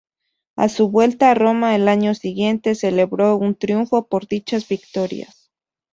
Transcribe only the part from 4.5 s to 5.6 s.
victorias.